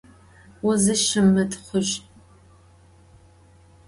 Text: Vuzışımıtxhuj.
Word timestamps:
Vuzışımıtxhuj. 0.63 1.89